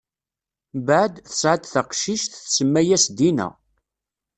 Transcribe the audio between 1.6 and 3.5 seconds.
taqcict, tsemma-yas Dina.